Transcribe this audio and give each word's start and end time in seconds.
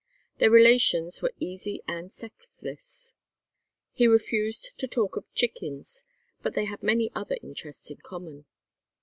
Their 0.39 0.49
relations 0.49 1.21
were 1.21 1.31
easy 1.39 1.83
and 1.87 2.11
sexless. 2.11 3.13
He 3.93 4.07
refused 4.07 4.71
to 4.79 4.87
talk 4.87 5.15
of 5.15 5.31
chickens, 5.33 6.05
but 6.41 6.55
they 6.55 6.65
had 6.65 6.81
many 6.81 7.11
other 7.13 7.37
interests 7.43 7.91
in 7.91 7.97
common. 7.97 8.45